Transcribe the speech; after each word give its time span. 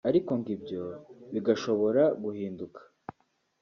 ariko 0.09 0.29
ngo 0.39 0.49
ibyo 0.55 0.83
bigashobora 1.33 2.03
guhinduka 2.23 2.81